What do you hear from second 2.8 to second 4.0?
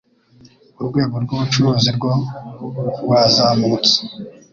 rwazamutse